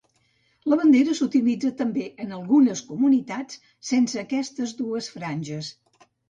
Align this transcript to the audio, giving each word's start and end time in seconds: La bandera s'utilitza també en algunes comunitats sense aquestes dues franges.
La 0.71 0.77
bandera 0.77 1.11
s'utilitza 1.17 1.69
també 1.81 2.05
en 2.25 2.33
algunes 2.37 2.81
comunitats 2.87 3.61
sense 3.91 4.23
aquestes 4.23 4.75
dues 4.81 5.13
franges. 5.19 5.71